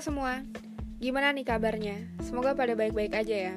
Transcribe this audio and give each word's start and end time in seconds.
Semua, 0.00 0.40
gimana 0.96 1.28
nih 1.28 1.44
kabarnya? 1.44 2.00
Semoga 2.24 2.56
pada 2.56 2.72
baik-baik 2.72 3.12
aja 3.12 3.52
ya. 3.52 3.56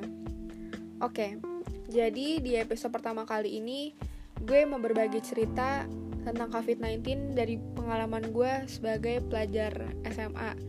Oke, 1.00 1.40
jadi 1.88 2.44
di 2.44 2.60
episode 2.60 2.92
pertama 2.92 3.24
kali 3.24 3.64
ini 3.64 3.96
gue 4.44 4.68
mau 4.68 4.76
berbagi 4.76 5.24
cerita 5.24 5.88
tentang 6.28 6.52
COVID-19 6.52 7.32
dari 7.32 7.56
pengalaman 7.80 8.36
gue 8.36 8.68
sebagai 8.68 9.24
pelajar 9.24 9.72
SMA 10.04 10.60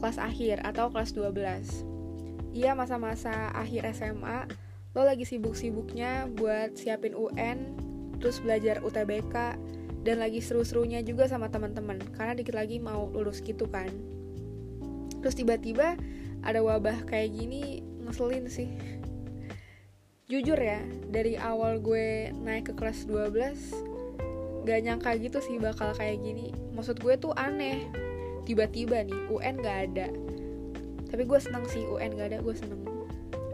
kelas 0.00 0.16
akhir 0.16 0.64
atau 0.64 0.88
kelas 0.88 1.12
12. 1.12 2.56
Iya 2.56 2.72
masa-masa 2.72 3.52
akhir 3.52 3.92
SMA, 3.92 4.48
lo 4.96 5.04
lagi 5.04 5.28
sibuk-sibuknya 5.28 6.32
buat 6.32 6.80
siapin 6.80 7.12
UN, 7.12 7.76
terus 8.24 8.40
belajar 8.40 8.80
UTBK, 8.80 9.36
dan 10.00 10.16
lagi 10.16 10.40
seru-serunya 10.40 11.04
juga 11.04 11.28
sama 11.28 11.52
teman-teman 11.52 12.00
karena 12.16 12.32
dikit 12.32 12.56
lagi 12.56 12.80
mau 12.80 13.12
lulus 13.12 13.44
gitu 13.44 13.68
kan 13.68 14.19
terus 15.20 15.36
tiba-tiba 15.36 15.96
ada 16.40 16.64
wabah 16.64 17.04
kayak 17.04 17.36
gini 17.36 17.84
ngeselin 18.04 18.48
sih. 18.48 18.70
Jujur 20.30 20.56
ya 20.56 20.80
dari 21.10 21.34
awal 21.34 21.82
gue 21.82 22.30
naik 22.30 22.70
ke 22.70 22.74
kelas 22.78 23.06
12 23.10 23.90
gak 24.62 24.80
nyangka 24.84 25.16
gitu 25.18 25.38
sih 25.42 25.58
bakal 25.58 25.90
kayak 25.96 26.22
gini. 26.22 26.54
Maksud 26.72 27.02
gue 27.02 27.14
tuh 27.18 27.34
aneh. 27.34 27.90
Tiba-tiba 28.46 29.04
nih 29.04 29.20
UN 29.28 29.58
gak 29.60 29.78
ada. 29.90 30.08
Tapi 31.10 31.22
gue 31.26 31.38
seneng 31.42 31.66
sih 31.66 31.82
UN 31.82 32.14
gak 32.14 32.30
ada 32.34 32.38
gue 32.40 32.54
seneng. 32.54 32.82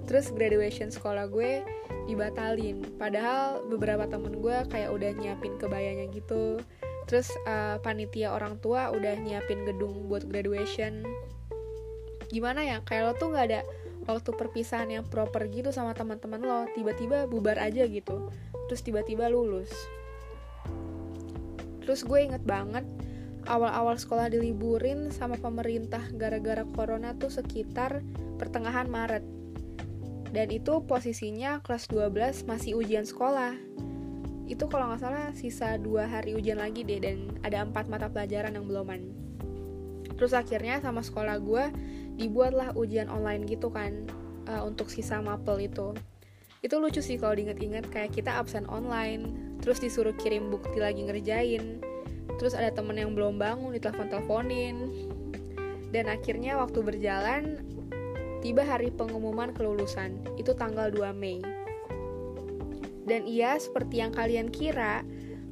Terus 0.07 0.31
graduation 0.31 0.93
sekolah 0.93 1.27
gue 1.33 1.65
dibatalin. 2.07 2.85
Padahal 3.01 3.65
beberapa 3.67 4.07
temen 4.07 4.39
gue 4.39 4.57
kayak 4.71 4.93
udah 4.93 5.11
nyiapin 5.17 5.59
kebayanya 5.59 6.07
gitu. 6.13 6.61
Terus 7.09 7.33
uh, 7.49 7.79
panitia 7.81 8.35
orang 8.35 8.59
tua 8.61 8.93
udah 8.93 9.17
nyiapin 9.17 9.65
gedung 9.65 10.11
buat 10.11 10.27
graduation 10.27 11.07
gimana 12.37 12.61
ya 12.69 12.85
kayak 12.85 13.03
lo 13.09 13.13
tuh 13.17 13.33
nggak 13.33 13.47
ada 13.49 13.61
waktu 14.05 14.31
perpisahan 14.37 14.93
yang 14.93 15.09
proper 15.09 15.49
gitu 15.49 15.73
sama 15.73 15.97
teman-teman 15.97 16.45
lo 16.45 16.69
tiba-tiba 16.77 17.25
bubar 17.25 17.57
aja 17.57 17.89
gitu 17.89 18.29
terus 18.69 18.83
tiba-tiba 18.85 19.31
lulus. 19.33 19.73
Terus 21.87 22.03
gue 22.03 22.19
inget 22.19 22.43
banget 22.43 22.83
awal-awal 23.47 23.95
sekolah 23.95 24.27
diliburin 24.27 25.15
sama 25.15 25.39
pemerintah 25.39 26.03
gara-gara 26.19 26.67
corona 26.75 27.15
tuh 27.15 27.31
sekitar 27.31 28.03
pertengahan 28.43 28.91
Maret. 28.91 29.23
Dan 30.35 30.51
itu 30.51 30.83
posisinya 30.83 31.63
kelas 31.63 31.87
12 31.87 32.51
masih 32.51 32.75
ujian 32.75 33.07
sekolah. 33.07 33.55
Itu 34.51 34.67
kalau 34.67 34.91
nggak 34.91 35.03
salah 35.03 35.31
sisa 35.33 35.79
dua 35.79 36.11
hari 36.11 36.35
ujian 36.35 36.59
lagi 36.59 36.83
deh 36.83 36.99
dan 36.99 37.31
ada 37.47 37.63
empat 37.63 37.87
mata 37.87 38.11
pelajaran 38.11 38.59
yang 38.59 38.67
beloman. 38.67 39.15
Terus 40.19 40.35
akhirnya 40.35 40.83
sama 40.83 41.07
sekolah 41.07 41.39
gue 41.39 41.65
dibuatlah 42.17 42.73
ujian 42.75 43.13
online 43.13 43.45
gitu 43.45 43.69
kan 43.69 44.09
uh, 44.49 44.65
untuk 44.65 44.89
sisa 44.89 45.21
mapel 45.21 45.69
itu. 45.69 45.93
Itu 46.65 46.81
lucu 46.81 47.05
sih 47.05 47.21
kalau 47.21 47.37
diinget-inget 47.37 47.93
kayak 47.93 48.17
kita 48.17 48.41
absen 48.41 48.65
online 48.67 49.57
terus 49.61 49.79
disuruh 49.79 50.17
kirim 50.17 50.49
bukti 50.49 50.81
lagi 50.81 51.05
ngerjain 51.05 51.81
terus 52.37 52.53
ada 52.53 52.69
temen 52.75 52.99
yang 52.99 53.13
belum 53.15 53.39
bangun 53.39 53.77
ditelepon-teleponin. 53.77 54.77
Dan 55.95 56.11
akhirnya 56.11 56.59
waktu 56.59 56.83
berjalan 56.83 57.63
tiba 58.43 58.67
hari 58.67 58.93
pengumuman 58.93 59.55
kelulusan 59.55 60.19
itu 60.37 60.53
tanggal 60.53 60.91
2 60.91 61.15
Mei. 61.15 61.41
Dan 63.07 63.23
iya 63.23 63.55
seperti 63.55 64.03
yang 64.03 64.11
kalian 64.11 64.51
kira 64.51 65.07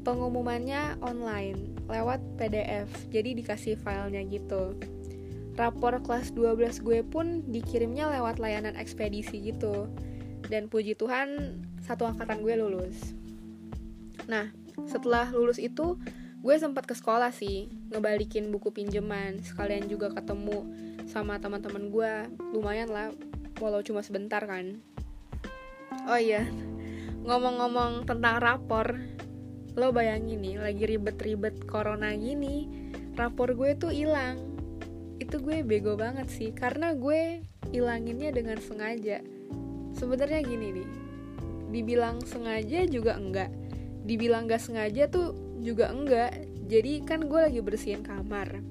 pengumumannya 0.04 1.00
online 1.00 1.74
lewat 1.88 2.20
PDF 2.36 2.88
jadi 3.08 3.32
dikasih 3.36 3.80
filenya 3.80 4.20
gitu 4.28 4.76
rapor 5.54 6.02
kelas 6.02 6.34
12 6.34 6.82
gue 6.82 7.00
pun 7.06 7.42
dikirimnya 7.46 8.10
lewat 8.10 8.42
layanan 8.42 8.74
ekspedisi 8.74 9.40
gitu. 9.40 9.88
Dan 10.44 10.68
puji 10.68 10.98
Tuhan 10.98 11.60
satu 11.82 12.04
angkatan 12.04 12.44
gue 12.44 12.54
lulus. 12.58 13.14
Nah 14.26 14.50
setelah 14.90 15.30
lulus 15.30 15.62
itu 15.62 15.96
gue 16.44 16.54
sempat 16.60 16.84
ke 16.84 16.92
sekolah 16.92 17.32
sih 17.32 17.70
ngebalikin 17.94 18.50
buku 18.50 18.74
pinjaman. 18.74 19.40
Sekalian 19.40 19.86
juga 19.86 20.12
ketemu 20.12 20.66
sama 21.08 21.40
teman-teman 21.40 21.88
gue. 21.88 22.12
Lumayan 22.52 22.90
lah 22.90 23.08
walau 23.62 23.80
cuma 23.80 24.02
sebentar 24.02 24.42
kan. 24.44 24.82
Oh 26.10 26.18
iya 26.18 26.44
ngomong-ngomong 27.24 28.04
tentang 28.04 28.36
rapor 28.36 29.00
lo 29.74 29.90
bayangin 29.90 30.44
nih 30.44 30.60
lagi 30.60 30.84
ribet-ribet 30.84 31.64
corona 31.64 32.12
gini 32.12 32.68
rapor 33.16 33.56
gue 33.56 33.72
tuh 33.80 33.90
hilang 33.90 34.53
itu 35.24 35.40
gue 35.40 35.64
bego 35.64 35.96
banget 35.96 36.28
sih. 36.28 36.52
Karena 36.52 36.92
gue 36.92 37.42
ilanginnya 37.72 38.30
dengan 38.30 38.60
sengaja. 38.60 39.24
Sebenarnya 39.96 40.44
gini 40.44 40.68
nih 40.70 40.88
dibilang 41.74 42.22
sengaja 42.22 42.86
juga 42.86 43.18
enggak. 43.18 43.50
Dibilang 44.06 44.46
gak 44.46 44.62
sengaja 44.62 45.10
tuh 45.10 45.34
juga 45.58 45.90
enggak. 45.90 46.46
Jadi 46.70 47.02
kan 47.02 47.26
gue 47.26 47.40
lagi 47.40 47.58
bersihin 47.58 48.06
kamar. 48.06 48.62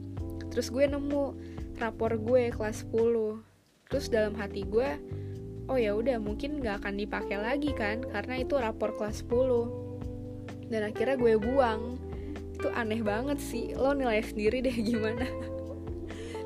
Terus 0.54 0.72
gue 0.72 0.88
nemu 0.88 1.36
rapor 1.82 2.16
gue 2.22 2.54
kelas 2.54 2.86
10 2.88 3.42
terus 3.90 4.10
dalam 4.10 4.34
hati 4.38 4.66
gue 4.66 4.90
oh 5.70 5.78
ya 5.78 5.94
udah 5.98 6.18
mungkin 6.22 6.62
gak 6.62 6.86
akan 6.86 7.02
dipakai 7.02 7.38
lagi 7.38 7.74
kan 7.74 8.02
karena 8.06 8.42
itu 8.42 8.58
rapor 8.58 8.94
kelas 8.98 9.26
10 9.26 10.70
dan 10.74 10.90
akhirnya 10.90 11.18
gue 11.20 11.34
buang. 11.38 12.02
Itu 12.58 12.72
aneh 12.74 13.04
banget 13.04 13.38
sih. 13.38 13.78
Lo 13.78 13.94
nilai 13.94 14.24
sendiri 14.26 14.64
deh 14.64 14.74
gimana 14.74 15.28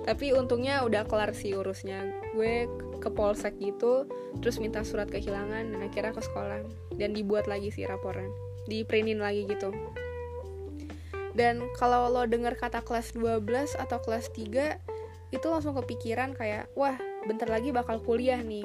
tapi 0.07 0.31
untungnya 0.31 0.87
udah 0.87 1.03
kelar 1.03 1.35
sih 1.35 1.51
urusnya. 1.51 1.99
Gue 2.31 2.71
ke 3.03 3.11
polsek 3.11 3.59
gitu 3.59 4.07
terus 4.39 4.55
minta 4.55 4.79
surat 4.87 5.11
kehilangan 5.11 5.75
dan 5.75 5.79
akhirnya 5.83 6.15
ke 6.15 6.23
sekolah. 6.23 6.63
Dan 6.95 7.11
dibuat 7.11 7.51
lagi 7.51 7.67
sih 7.75 7.83
raporan. 7.83 8.31
Di 8.71 8.87
printin 8.87 9.19
lagi 9.19 9.43
gitu. 9.43 9.75
Dan 11.35 11.67
kalau 11.75 12.07
lo 12.07 12.23
denger 12.23 12.55
kata 12.55 12.87
kelas 12.87 13.19
12 13.19 13.75
atau 13.75 13.99
kelas 13.99 14.31
3 14.31 14.79
itu 15.35 15.43
langsung 15.51 15.75
kepikiran 15.75 16.31
kayak 16.39 16.71
wah 16.79 16.95
bentar 17.27 17.51
lagi 17.51 17.75
bakal 17.75 17.99
kuliah 17.99 18.39
nih. 18.39 18.63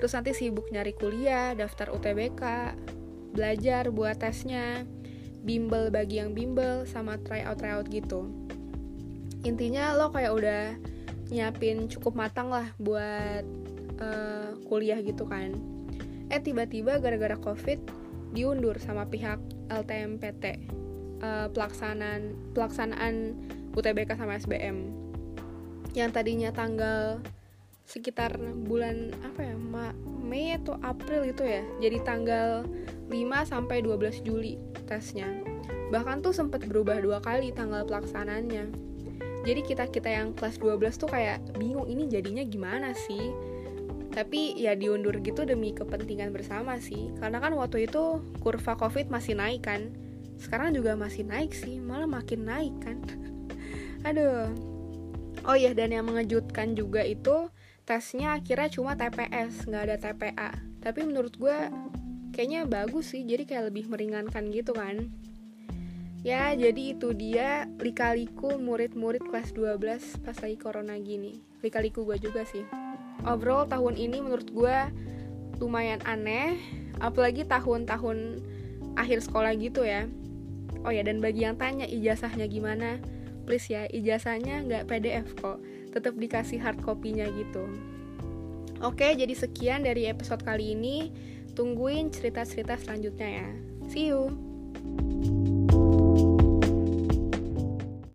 Terus 0.00 0.16
nanti 0.16 0.32
sibuk 0.32 0.72
nyari 0.72 0.96
kuliah 0.96 1.52
daftar 1.52 1.92
UTBK 1.92 2.42
belajar 3.36 3.92
buat 3.92 4.16
tesnya. 4.16 4.88
Bimbel 5.44 5.92
bagi 5.92 6.20
yang 6.24 6.32
bimbel 6.32 6.88
sama 6.88 7.20
tryout 7.20 7.60
tryout 7.60 7.88
gitu 7.88 8.49
intinya 9.42 9.96
lo 9.96 10.12
kayak 10.12 10.32
udah 10.32 10.62
nyiapin 11.30 11.86
cukup 11.86 12.18
matang 12.18 12.50
lah 12.50 12.66
buat 12.82 13.44
uh, 14.02 14.58
kuliah 14.66 14.98
gitu 15.00 15.24
kan. 15.24 15.56
Eh 16.30 16.40
tiba-tiba 16.42 16.98
gara-gara 16.98 17.38
covid 17.38 17.80
diundur 18.30 18.78
sama 18.78 19.06
pihak 19.10 19.42
LTMPT 19.70 20.44
uh, 21.22 21.26
eh, 21.26 21.48
pelaksanaan 21.50 22.54
pelaksanaan 22.54 23.34
UTBK 23.74 24.14
sama 24.14 24.38
SBM 24.38 24.94
yang 25.98 26.14
tadinya 26.14 26.54
tanggal 26.54 27.18
sekitar 27.90 28.38
bulan 28.70 29.10
apa 29.26 29.50
ya 29.50 29.56
Ma 29.58 29.90
Mei 30.22 30.54
atau 30.54 30.78
April 30.86 31.26
itu 31.26 31.42
ya 31.42 31.66
jadi 31.82 31.98
tanggal 32.06 32.62
5 33.10 33.50
sampai 33.50 33.82
12 33.82 34.22
Juli 34.22 34.54
tesnya. 34.86 35.26
Bahkan 35.90 36.22
tuh 36.22 36.30
sempat 36.30 36.62
berubah 36.70 37.02
dua 37.02 37.18
kali 37.18 37.50
tanggal 37.50 37.82
pelaksananya 37.82 38.70
jadi 39.46 39.60
kita 39.64 39.84
kita 39.88 40.08
yang 40.10 40.36
kelas 40.36 40.60
12 40.60 41.00
tuh 41.00 41.08
kayak 41.08 41.40
bingung 41.56 41.88
ini 41.88 42.06
jadinya 42.06 42.44
gimana 42.44 42.92
sih? 42.92 43.32
Tapi 44.10 44.58
ya 44.58 44.74
diundur 44.74 45.22
gitu 45.22 45.46
demi 45.46 45.70
kepentingan 45.70 46.34
bersama 46.34 46.76
sih. 46.82 47.14
Karena 47.22 47.38
kan 47.38 47.54
waktu 47.54 47.86
itu 47.86 48.20
kurva 48.42 48.74
covid 48.76 49.08
masih 49.08 49.38
naik 49.38 49.64
kan. 49.64 49.94
Sekarang 50.36 50.74
juga 50.74 50.98
masih 50.98 51.24
naik 51.24 51.54
sih 51.54 51.78
malah 51.78 52.10
makin 52.10 52.44
naik 52.44 52.74
kan. 52.82 52.98
Aduh. 54.08 54.50
Oh 55.48 55.56
iya 55.56 55.72
dan 55.72 55.94
yang 55.94 56.04
mengejutkan 56.04 56.76
juga 56.76 57.00
itu 57.00 57.48
tesnya 57.90 58.38
akhirnya 58.38 58.70
cuma 58.70 58.94
TPS 58.94 59.66
nggak 59.66 59.82
ada 59.90 59.96
TPA 59.98 60.50
tapi 60.78 61.02
menurut 61.02 61.34
gue 61.34 61.58
kayaknya 62.30 62.62
bagus 62.62 63.10
sih 63.10 63.26
jadi 63.26 63.42
kayak 63.42 63.74
lebih 63.74 63.90
meringankan 63.90 64.46
gitu 64.54 64.78
kan 64.78 65.10
Ya, 66.20 66.52
jadi 66.52 66.92
itu 66.92 67.16
dia 67.16 67.64
likaliku 67.80 68.60
murid-murid 68.60 69.24
kelas 69.24 69.56
12 69.56 70.20
pas 70.20 70.36
lagi 70.36 70.56
corona 70.60 71.00
gini. 71.00 71.40
Likaliku 71.64 72.04
gue 72.04 72.20
juga 72.20 72.44
sih. 72.44 72.60
Overall 73.24 73.64
tahun 73.68 73.96
ini 73.96 74.20
menurut 74.20 74.48
gue 74.52 74.76
lumayan 75.64 76.00
aneh, 76.04 76.60
apalagi 77.00 77.48
tahun-tahun 77.48 78.40
akhir 79.00 79.24
sekolah 79.24 79.56
gitu 79.56 79.84
ya. 79.84 80.08
Oh 80.84 80.92
ya, 80.92 81.04
dan 81.04 81.24
bagi 81.24 81.44
yang 81.48 81.56
tanya 81.56 81.88
ijazahnya 81.88 82.48
gimana, 82.48 83.00
please 83.48 83.68
ya, 83.72 83.88
ijazahnya 83.88 84.64
nggak 84.64 84.88
PDF 84.88 85.36
kok, 85.40 85.60
tetap 85.92 86.16
dikasih 86.16 86.60
hard 86.60 86.80
copy-nya 86.84 87.28
gitu. 87.32 87.64
Oke, 88.80 89.12
jadi 89.12 89.32
sekian 89.36 89.84
dari 89.84 90.08
episode 90.08 90.40
kali 90.40 90.72
ini. 90.72 91.12
Tungguin 91.52 92.08
cerita-cerita 92.08 92.80
selanjutnya 92.80 93.44
ya. 93.44 93.48
See 93.92 94.08
you! 94.08 94.49